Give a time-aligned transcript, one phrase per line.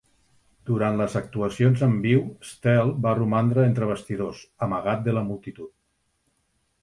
[0.67, 5.73] Durant les actuacions en viu, Steele va romandre entre bastidors, amagat de la multitud.